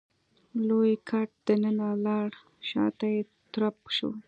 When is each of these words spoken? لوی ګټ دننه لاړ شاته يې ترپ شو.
لوی 0.67 0.91
ګټ 1.09 1.29
دننه 1.47 1.87
لاړ 2.05 2.29
شاته 2.69 3.05
يې 3.13 3.21
ترپ 3.51 3.77
شو. 3.95 4.11